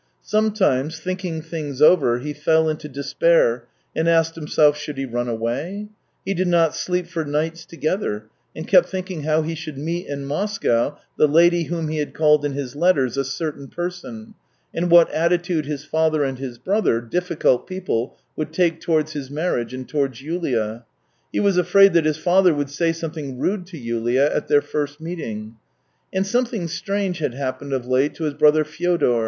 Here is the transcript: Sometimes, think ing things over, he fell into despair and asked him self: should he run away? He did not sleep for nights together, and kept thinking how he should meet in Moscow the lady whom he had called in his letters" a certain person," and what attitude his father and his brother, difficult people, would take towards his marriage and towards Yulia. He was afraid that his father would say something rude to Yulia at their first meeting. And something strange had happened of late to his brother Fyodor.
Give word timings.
Sometimes, 0.23 0.99
think 0.99 1.23
ing 1.23 1.43
things 1.43 1.79
over, 1.79 2.17
he 2.17 2.33
fell 2.33 2.67
into 2.67 2.89
despair 2.89 3.65
and 3.95 4.09
asked 4.09 4.35
him 4.35 4.47
self: 4.47 4.75
should 4.75 4.97
he 4.97 5.05
run 5.05 5.29
away? 5.29 5.89
He 6.25 6.33
did 6.33 6.47
not 6.47 6.73
sleep 6.75 7.05
for 7.05 7.23
nights 7.23 7.65
together, 7.67 8.25
and 8.55 8.67
kept 8.67 8.89
thinking 8.89 9.21
how 9.25 9.43
he 9.43 9.53
should 9.53 9.77
meet 9.77 10.07
in 10.07 10.25
Moscow 10.25 10.97
the 11.19 11.27
lady 11.27 11.65
whom 11.65 11.87
he 11.87 11.99
had 11.99 12.15
called 12.15 12.43
in 12.43 12.53
his 12.53 12.75
letters" 12.75 13.15
a 13.15 13.23
certain 13.23 13.67
person," 13.67 14.33
and 14.73 14.89
what 14.89 15.07
attitude 15.13 15.67
his 15.67 15.85
father 15.85 16.23
and 16.23 16.39
his 16.39 16.57
brother, 16.57 16.99
difficult 16.99 17.67
people, 17.67 18.17
would 18.35 18.51
take 18.51 18.81
towards 18.81 19.13
his 19.13 19.29
marriage 19.29 19.71
and 19.71 19.87
towards 19.87 20.19
Yulia. 20.19 20.83
He 21.31 21.39
was 21.39 21.59
afraid 21.59 21.93
that 21.93 22.05
his 22.05 22.17
father 22.17 22.55
would 22.55 22.71
say 22.71 22.91
something 22.91 23.37
rude 23.37 23.67
to 23.67 23.77
Yulia 23.77 24.33
at 24.35 24.47
their 24.47 24.63
first 24.63 24.99
meeting. 24.99 25.57
And 26.11 26.25
something 26.25 26.67
strange 26.67 27.19
had 27.19 27.35
happened 27.35 27.71
of 27.71 27.85
late 27.85 28.15
to 28.15 28.23
his 28.23 28.33
brother 28.33 28.63
Fyodor. 28.63 29.19